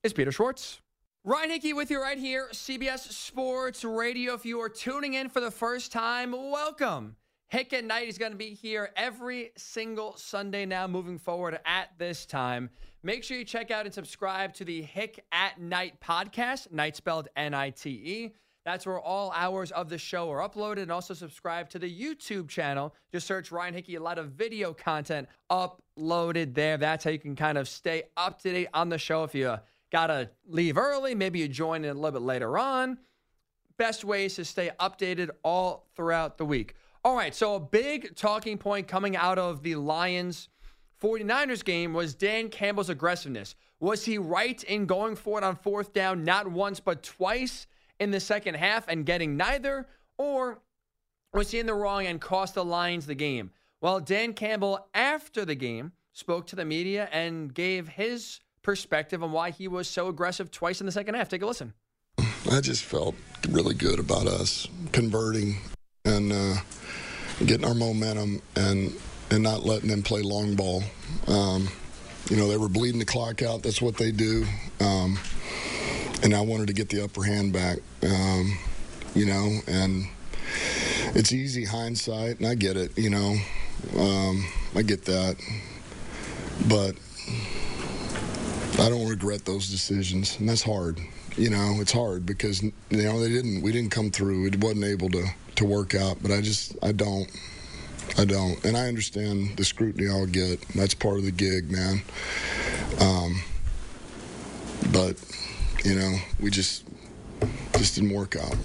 [0.03, 0.81] is Peter Schwartz.
[1.23, 4.35] Ryan Hickey with you right here, CBS Sports Radio.
[4.35, 7.15] If you are tuning in for the first time, welcome.
[7.47, 11.89] Hick at Night is going to be here every single Sunday now moving forward at
[11.97, 12.69] this time.
[13.01, 17.29] Make sure you check out and subscribe to the Hick at Night podcast, night spelled
[17.35, 18.33] N I T E.
[18.65, 20.83] That's where all hours of the show are uploaded.
[20.83, 22.93] And also subscribe to the YouTube channel.
[23.11, 23.95] Just search Ryan Hickey.
[23.95, 26.77] A lot of video content uploaded there.
[26.77, 29.23] That's how you can kind of stay up to date on the show.
[29.23, 29.59] If you uh,
[29.91, 32.97] got to leave early, maybe you join in a little bit later on.
[33.77, 36.75] Best ways to stay updated all throughout the week.
[37.03, 40.47] All right, so a big talking point coming out of the Lions
[41.01, 43.55] 49ers game was Dan Campbell's aggressiveness.
[43.81, 47.67] Was he right in going for it on fourth down, not once, but twice
[47.99, 49.87] in the second half and getting neither?
[50.17, 50.59] Or
[51.33, 53.51] was he in the wrong and cost the Lions the game?
[53.81, 59.31] Well, Dan Campbell, after the game, spoke to the media and gave his perspective on
[59.31, 61.27] why he was so aggressive twice in the second half.
[61.27, 61.73] Take a listen.
[62.51, 63.15] I just felt
[63.49, 65.57] really good about us converting
[66.05, 66.55] and uh,
[67.45, 68.93] getting our momentum and
[69.31, 70.83] and not letting them play long ball.
[71.27, 71.67] Um,
[72.29, 73.63] you know, they were bleeding the clock out.
[73.63, 74.45] That's what they do.
[74.79, 75.17] Um,
[76.23, 77.79] and I wanted to get the upper hand back.
[78.01, 78.57] Um,
[79.13, 80.07] you know, and
[81.13, 82.97] it's easy hindsight, and I get it.
[82.97, 83.35] You know,
[83.99, 85.35] um, I get that,
[86.67, 86.95] but
[88.79, 90.99] I don't regret those decisions, and that's hard.
[91.35, 93.61] You know, it's hard because you know they didn't.
[93.61, 94.47] We didn't come through.
[94.47, 96.17] It wasn't able to to work out.
[96.21, 97.29] But I just I don't.
[98.17, 100.61] I don't, and I understand the scrutiny I'll get.
[100.75, 102.01] That's part of the gig, man.
[102.99, 103.41] Um,
[104.91, 105.15] but
[105.83, 106.85] you know, we just
[107.77, 108.55] just didn't work out.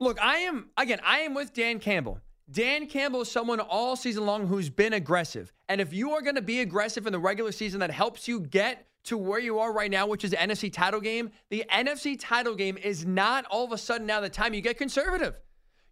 [0.00, 1.00] Look, I am again.
[1.04, 2.20] I am with Dan Campbell.
[2.50, 6.36] Dan Campbell is someone all season long who's been aggressive, and if you are going
[6.36, 9.72] to be aggressive in the regular season, that helps you get to where you are
[9.72, 11.30] right now, which is the NFC title game.
[11.50, 14.76] The NFC title game is not all of a sudden now the time you get
[14.76, 15.40] conservative.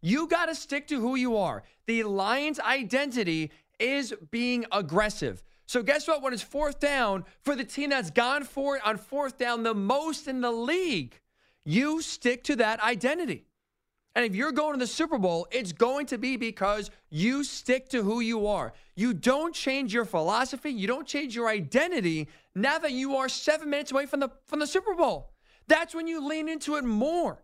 [0.03, 1.63] You got to stick to who you are.
[1.87, 5.43] The Lions' identity is being aggressive.
[5.67, 6.23] So, guess what?
[6.23, 9.75] When it's fourth down for the team that's gone for it on fourth down the
[9.75, 11.21] most in the league,
[11.65, 13.47] you stick to that identity.
[14.15, 17.91] And if you're going to the Super Bowl, it's going to be because you stick
[17.91, 18.73] to who you are.
[18.95, 23.69] You don't change your philosophy, you don't change your identity now that you are seven
[23.69, 25.33] minutes away from the from the Super Bowl.
[25.69, 27.43] That's when you lean into it more.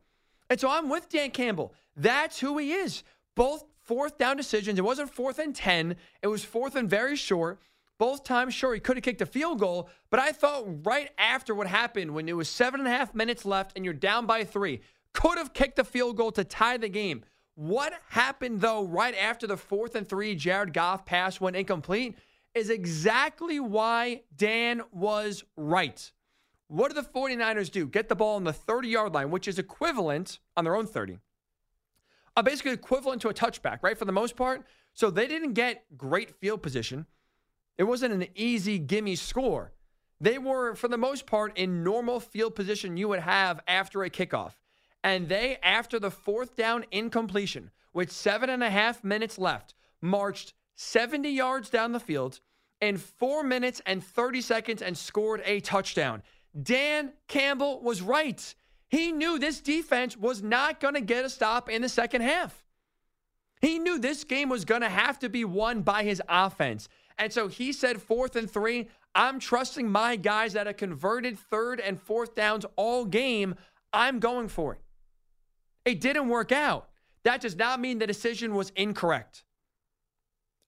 [0.49, 1.75] And so I'm with Dan Campbell.
[1.97, 3.03] That's who he is.
[3.35, 4.79] Both fourth down decisions.
[4.79, 7.61] It wasn't fourth and 10, it was fourth and very short.
[8.03, 11.55] Both times, sure, he could have kicked a field goal, but I thought right after
[11.55, 14.43] what happened when it was seven and a half minutes left and you're down by
[14.43, 14.81] three,
[15.15, 17.23] could have kicked the field goal to tie the game.
[17.55, 22.17] What happened, though, right after the fourth and three Jared Goff pass went incomplete
[22.57, 26.11] is exactly why Dan was right.
[26.67, 27.87] What do the 49ers do?
[27.87, 31.21] Get the ball on the 30 yard line, which is equivalent on their own 30.
[32.37, 33.97] Uh, basically equivalent to a touchback, right?
[33.97, 34.67] For the most part.
[34.93, 37.07] So they didn't get great field position.
[37.79, 39.73] It wasn't an easy gimme score.
[40.21, 44.11] They were, for the most part, in normal field position you would have after a
[44.11, 44.53] kickoff.
[45.03, 50.55] And they, after the fourth down incompletion, with seven and a half minutes left, marched
[50.77, 52.41] 70 yards down the field
[52.81, 56.23] in four minutes and 30 seconds and scored a touchdown.
[56.61, 58.55] Dan Campbell was right.
[58.89, 62.63] He knew this defense was not going to get a stop in the second half.
[63.61, 66.89] He knew this game was going to have to be won by his offense.
[67.23, 71.79] And so he said, fourth and three, I'm trusting my guys that have converted third
[71.79, 73.55] and fourth downs all game.
[73.93, 74.81] I'm going for it.
[75.85, 76.89] It didn't work out.
[77.23, 79.45] That does not mean the decision was incorrect.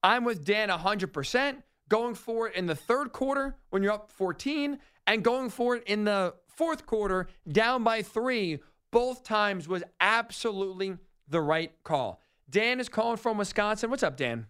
[0.05, 1.57] I'm with Dan 100%,
[1.88, 5.83] going for it in the third quarter when you're up 14, and going for it
[5.88, 8.61] in the fourth quarter, down by three.
[8.93, 12.21] Both times was absolutely the right call.
[12.49, 13.90] Dan is calling from Wisconsin.
[13.90, 14.47] What's up, Dan?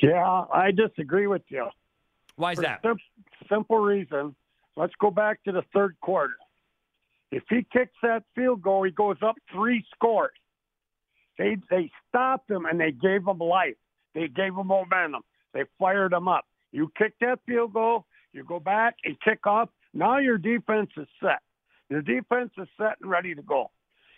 [0.00, 1.68] Yeah, I disagree with you.
[2.36, 2.80] Why is For that?
[2.82, 2.98] sim-
[3.48, 4.34] simple reason.
[4.76, 6.34] Let's go back to the third quarter.
[7.30, 10.32] If he kicks that field goal, he goes up three scores.
[11.38, 13.76] They they stopped him and they gave him life.
[14.14, 15.22] They gave him momentum.
[15.54, 16.46] They fired him up.
[16.72, 19.68] You kick that field goal, you go back and kick off.
[19.94, 21.40] Now your defense is set.
[21.90, 23.70] Your defense is set and ready to go.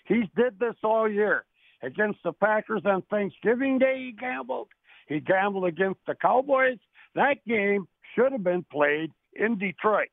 [0.07, 1.45] He's did this all year
[1.83, 3.97] against the Packers on Thanksgiving Day.
[4.07, 4.69] He gambled.
[5.07, 6.79] He gambled against the Cowboys.
[7.15, 10.09] That game should have been played in Detroit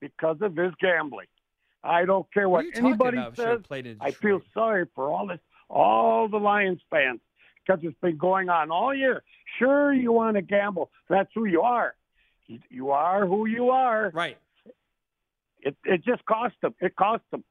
[0.00, 1.26] because of his gambling.
[1.82, 3.36] I don't care What what, are you talking anybody?
[3.36, 3.96] Says.
[4.00, 7.20] I feel sorry for all this, all the Lions fans
[7.64, 9.22] because it's been going on all year.
[9.58, 10.90] Sure, you want to gamble.
[11.08, 11.94] That's who you are.
[12.46, 14.10] You- You are who you are.
[14.14, 14.38] Right.
[15.60, 16.74] It it just cost them.
[16.80, 17.42] It cost them.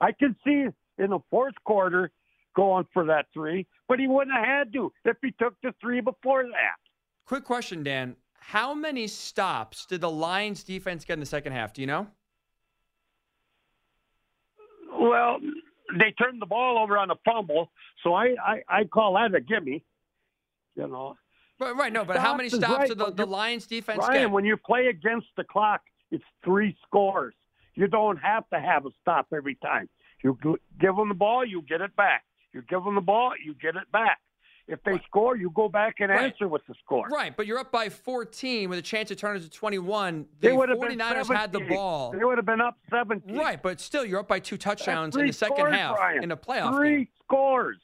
[0.00, 0.66] I can see
[0.98, 2.10] in the fourth quarter
[2.54, 6.00] going for that three, but he wouldn't have had to if he took the three
[6.00, 6.78] before that.
[7.26, 8.16] Quick question, Dan.
[8.38, 11.72] How many stops did the Lions defense get in the second half?
[11.72, 12.06] Do you know?
[14.92, 15.38] Well,
[15.98, 17.70] they turned the ball over on a fumble,
[18.02, 19.84] so I I, I call that a gimme.
[20.76, 21.16] You know,
[21.60, 21.92] Right, right.
[21.92, 24.30] No, but how many stops right, did the, the Lions defense Ryan, get?
[24.30, 27.34] when you play against the clock, it's three scores.
[27.74, 29.88] You don't have to have a stop every time.
[30.24, 30.38] You
[30.80, 32.24] give them the ball, you get it back.
[32.52, 34.18] You give them the ball, you get it back.
[34.66, 36.32] If they score, you go back and Right.
[36.32, 37.08] answer with the score.
[37.08, 40.28] Right, but you're up by 14 with a chance to turn it to 21.
[40.38, 42.12] The They would have 49ers been had the ball.
[42.12, 43.36] They would have been up 17.
[43.36, 46.22] Right, but still, you're up by two touchdowns in the second scores, half Brian.
[46.22, 47.08] in a playoff Three game.
[47.24, 47.78] scores.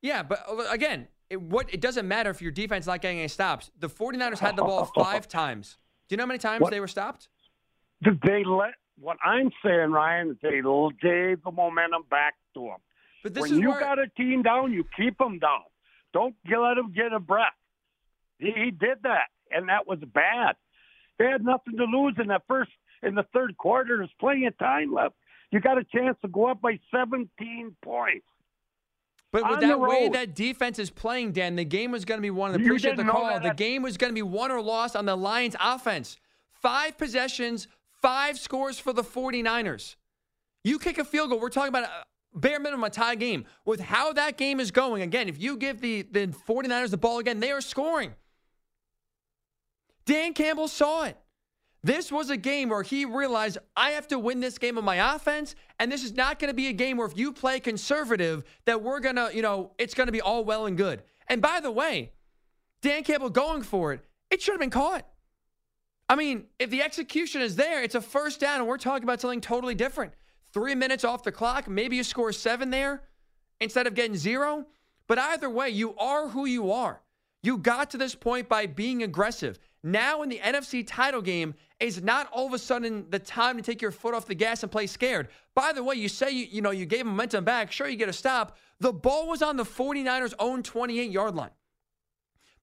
[0.00, 3.18] Yeah, but uh, again, it, what it doesn't matter if your defense is not getting
[3.18, 3.72] any stops.
[3.80, 5.76] The 49ers had the ball five times.
[6.08, 6.70] Do you know how many times What?
[6.70, 7.28] they were stopped?
[8.02, 8.74] Did they let?
[9.00, 12.78] What I'm saying, Ryan, is they gave the momentum back to them.
[13.22, 15.62] But this when is you where got a team down, you keep them down.
[16.12, 17.52] Don't let them get a breath.
[18.38, 20.56] He, he did that, and that was bad.
[21.18, 22.70] They had nothing to lose in that first
[23.02, 23.98] in the third quarter.
[23.98, 25.14] There's plenty of time left.
[25.50, 28.26] You got a chance to go up by 17 points.
[29.30, 32.30] But with that way that defense is playing, Dan, the game was going to be
[32.30, 32.58] won.
[32.58, 33.24] You appreciate the call.
[33.26, 36.16] that The game was going to be won or lost on the Lions' offense.
[36.50, 37.68] Five possessions,
[38.00, 39.96] five scores for the 49ers.
[40.64, 41.40] You kick a field goal.
[41.40, 42.04] We're talking about a
[42.34, 43.44] bare minimum a tie game.
[43.64, 47.18] With how that game is going, again, if you give the, the 49ers the ball
[47.18, 48.14] again, they are scoring.
[50.06, 51.16] Dan Campbell saw it.
[51.84, 55.14] This was a game where he realized I have to win this game on my
[55.14, 58.42] offense, and this is not going to be a game where if you play conservative,
[58.64, 61.02] that we're going to, you know, it's going to be all well and good.
[61.28, 62.12] And by the way,
[62.82, 64.00] Dan Campbell going for it,
[64.30, 65.06] it should have been caught.
[66.08, 69.20] I mean, if the execution is there, it's a first down, and we're talking about
[69.20, 70.14] something totally different.
[70.52, 73.02] Three minutes off the clock, maybe you score seven there
[73.60, 74.66] instead of getting zero.
[75.06, 77.00] But either way, you are who you are.
[77.42, 79.58] You got to this point by being aggressive.
[79.82, 83.62] Now in the NFC title game is not all of a sudden the time to
[83.62, 85.28] take your foot off the gas and play scared.
[85.54, 87.70] By the way, you say you, you know you gave momentum back.
[87.70, 88.56] Sure, you get a stop.
[88.80, 91.50] The ball was on the 49ers' own 28 yard line.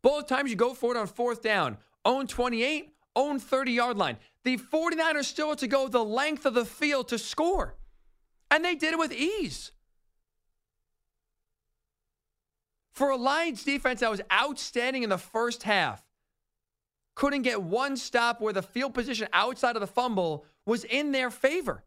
[0.01, 4.17] Both times you go for it on fourth down, own 28, own 30 yard line.
[4.43, 7.75] The 49ers still had to go the length of the field to score.
[8.51, 9.71] And they did it with ease.
[12.93, 16.01] For a Lions defense that was outstanding in the first half,
[17.15, 21.29] couldn't get one stop where the field position outside of the fumble was in their
[21.29, 21.83] favor.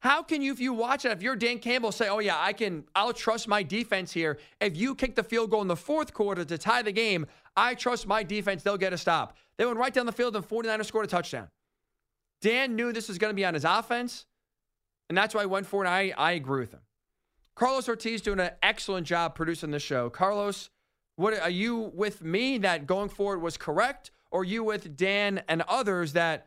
[0.00, 2.54] How can you, if you watch it, if you're Dan Campbell, say, oh, yeah, I
[2.54, 4.38] can, I'll trust my defense here.
[4.58, 7.74] If you kick the field goal in the fourth quarter to tie the game, I
[7.74, 9.36] trust my defense, they'll get a stop.
[9.60, 11.48] They went right down the field and 49ers scored a touchdown.
[12.40, 14.24] Dan knew this was going to be on his offense,
[15.10, 15.86] and that's why he went for it.
[15.86, 16.80] I, I agree with him.
[17.56, 20.08] Carlos Ortiz doing an excellent job producing the show.
[20.08, 20.70] Carlos,
[21.16, 25.60] what are you with me that going forward was correct, or you with Dan and
[25.68, 26.46] others that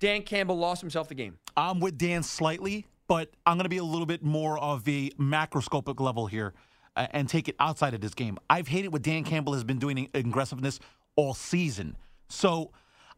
[0.00, 1.38] Dan Campbell lost himself the game?
[1.56, 5.10] I'm with Dan slightly, but I'm going to be a little bit more of a
[5.10, 6.54] macroscopic level here
[6.96, 8.36] uh, and take it outside of this game.
[8.50, 10.80] I've hated what Dan Campbell has been doing in aggressiveness
[11.14, 11.96] all season.
[12.28, 12.72] So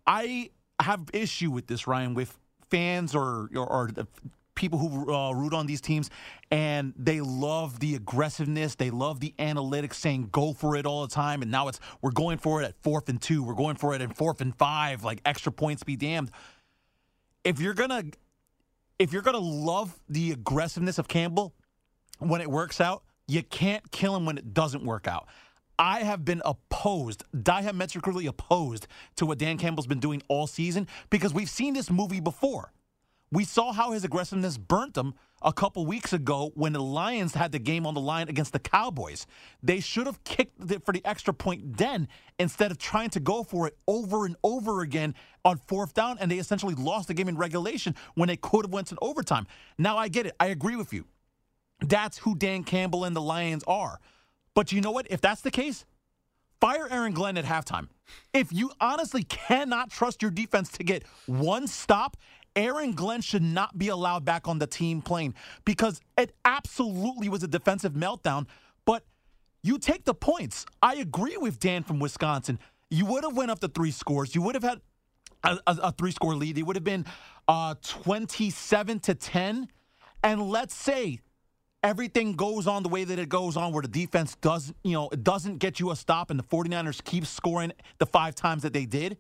[0.07, 0.51] I
[0.81, 2.39] have issue with this, Ryan, with
[2.71, 3.91] fans or or, or
[4.61, 6.11] people who uh, root on these teams,
[6.51, 8.75] and they love the aggressiveness.
[8.75, 11.41] They love the analytics, saying go for it all the time.
[11.43, 13.43] And now it's we're going for it at fourth and two.
[13.43, 15.03] We're going for it at fourth and five.
[15.03, 16.31] Like extra points be damned.
[17.43, 18.05] If you're gonna
[18.99, 21.55] if you're gonna love the aggressiveness of Campbell
[22.19, 25.27] when it works out, you can't kill him when it doesn't work out.
[25.81, 31.33] I have been opposed, diametrically opposed to what Dan Campbell's been doing all season because
[31.33, 32.71] we've seen this movie before.
[33.33, 37.53] We saw how his aggressiveness burnt him a couple weeks ago when the Lions had
[37.53, 39.27] the game on the line against the Cowboys.
[39.63, 42.09] They should have kicked it for the extra point then
[42.39, 45.15] instead of trying to go for it over and over again
[45.47, 48.73] on fourth down, and they essentially lost the game in regulation when they could have
[48.73, 49.47] went to overtime.
[49.79, 50.35] Now I get it.
[50.39, 51.07] I agree with you.
[51.81, 53.99] That's who Dan Campbell and the Lions are.
[54.61, 55.07] But you know what?
[55.09, 55.87] If that's the case,
[56.61, 57.89] fire Aaron Glenn at halftime.
[58.35, 62.19] If you honestly cannot trust your defense to get one stop,
[62.55, 65.35] Aaron Glenn should not be allowed back on the team plane
[65.65, 68.49] because it absolutely was a defensive meltdown.
[68.85, 69.07] But
[69.63, 70.67] you take the points.
[70.83, 72.59] I agree with Dan from Wisconsin.
[72.91, 74.35] You would have went up to three scores.
[74.35, 74.83] You would have had
[75.43, 76.59] a, a, a three score lead.
[76.59, 77.07] It would have been
[77.49, 79.69] uh, 27 to 10.
[80.23, 81.21] And let's say
[81.83, 85.09] everything goes on the way that it goes on where the defense doesn't, you know,
[85.11, 88.73] it doesn't get you a stop and the 49ers keep scoring the five times that
[88.73, 89.17] they did.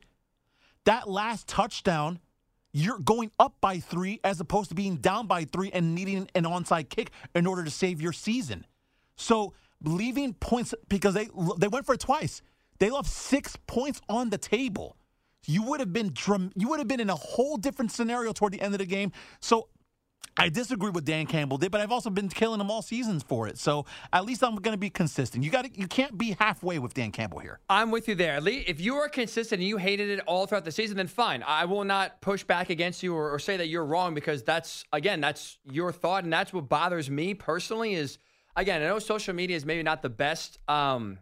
[0.84, 2.20] That last touchdown,
[2.72, 6.44] you're going up by three as opposed to being down by three and needing an
[6.44, 8.66] onside kick in order to save your season.
[9.16, 12.42] So leaving points because they they went for it twice.
[12.78, 14.96] They left six points on the table.
[15.46, 16.14] You would have been
[16.56, 19.12] you would have been in a whole different scenario toward the end of the game.
[19.40, 19.68] So
[20.36, 23.48] I disagree with Dan Campbell did, but I've also been killing him all seasons for
[23.48, 23.58] it.
[23.58, 25.44] So at least I'm going to be consistent.
[25.44, 27.60] You got to you can't be halfway with Dan Campbell here.
[27.68, 28.40] I'm with you there.
[28.46, 31.42] If you are consistent and you hated it all throughout the season, then fine.
[31.46, 34.84] I will not push back against you or, or say that you're wrong because that's
[34.92, 37.94] again that's your thought and that's what bothers me personally.
[37.94, 38.18] Is
[38.56, 41.18] again I know social media is maybe not the best um,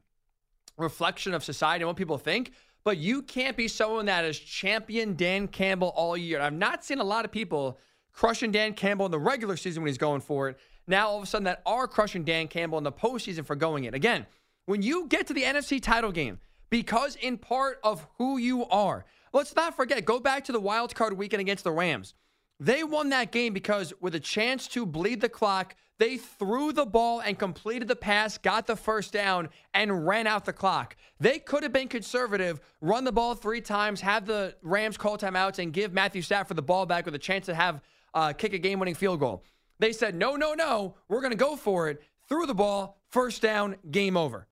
[0.77, 2.53] reflection of society and what people think,
[2.85, 6.41] but you can't be someone that has championed Dan Campbell all year.
[6.41, 7.79] I've not seen a lot of people
[8.19, 10.59] crushing Dan Campbell in the regular season when he's going for it.
[10.89, 13.85] Now, all of a sudden, that are crushing Dan Campbell in the postseason for going
[13.85, 13.95] it.
[13.95, 14.27] Again,
[14.67, 19.05] when you get to the NFC title game, because in part of who you are,
[19.33, 22.15] let's not forget, go back to the wild card weekend against the Rams.
[22.59, 26.87] They won that game because with a chance to bleed the clock, they threw the
[26.87, 30.97] ball and completed the pass, got the first down, and ran out the clock.
[31.21, 35.61] They could have been conservative, run the ball three times, have the Rams call timeouts,
[35.61, 37.81] and give Matthew Stafford the ball back with a chance to have
[38.15, 39.45] uh, kick a game-winning field goal.
[39.79, 42.03] They said, no, no, no, we're going to go for it.
[42.29, 44.47] Threw the ball, first down, game over.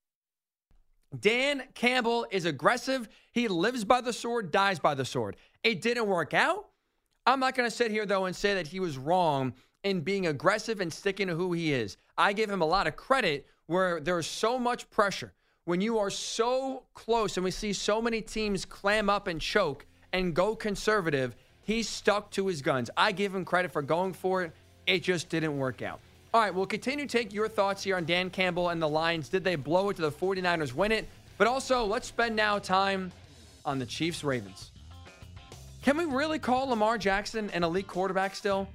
[1.19, 3.09] Dan Campbell is aggressive.
[3.33, 5.37] He lives by the sword, dies by the sword.
[5.63, 6.69] It didn't work out.
[7.27, 10.27] I'm not going to sit here, though, and say that he was wrong in being
[10.27, 11.97] aggressive and sticking to who he is.
[12.17, 15.33] I give him a lot of credit where there's so much pressure.
[15.65, 19.87] When you are so close and we see so many teams clam up and choke
[20.13, 21.35] and go conservative,
[21.67, 22.91] he stuck to his guns.
[22.97, 24.53] I give him credit for going for it.
[24.87, 25.99] It just didn't work out.
[26.33, 29.29] All right, we'll continue to take your thoughts here on Dan Campbell and the Lions.
[29.29, 31.09] Did they blow it to the 49ers win it?
[31.39, 33.11] But also, let's spend now time
[33.65, 34.71] on the Chiefs Ravens.
[35.83, 38.69] Can we really call Lamar Jackson an elite quarterback still?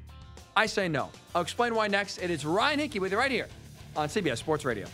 [0.57, 1.11] I say no.
[1.33, 2.17] I'll explain why next.
[2.17, 3.47] It is Ryan Hickey with you right here
[3.95, 4.85] on CBS Sports Radio.